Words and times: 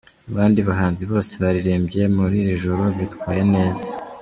Abandi 0.31 0.59
bahanzi 0.69 1.03
bose 1.11 1.33
baririmbye 1.41 2.01
muri 2.15 2.35
iri 2.43 2.55
joro 2.63 2.83
bitwaye 2.97 3.43
neza. 3.53 3.91